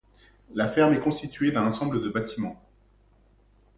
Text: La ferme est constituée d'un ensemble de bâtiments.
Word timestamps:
La 0.55 0.67
ferme 0.67 0.93
est 0.93 0.99
constituée 0.99 1.51
d'un 1.51 1.63
ensemble 1.63 2.01
de 2.01 2.09
bâtiments. 2.09 2.59